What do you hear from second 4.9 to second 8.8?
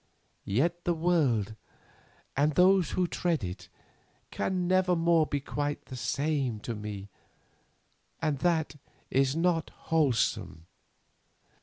more be quite the same to me, and that